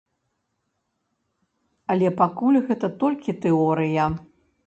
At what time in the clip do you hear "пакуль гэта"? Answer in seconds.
2.21-2.87